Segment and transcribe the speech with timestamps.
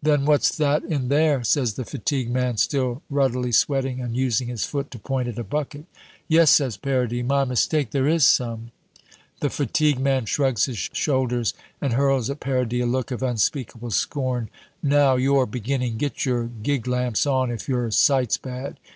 [0.00, 4.62] "Then what's that in there?" says the fatigue man, still ruddily sweating, and using his
[4.62, 5.86] foot to point at a bucket.
[6.28, 8.70] "Yes," says Paradis, "my mistake, there is some."
[9.40, 14.48] The fatigue man shrugs his shoulders, and hurls at Paradis a look of unspeakable scorn
[14.80, 15.96] "Now you're beginning!
[15.96, 18.78] Get your gig lamps on, if your sight's bad."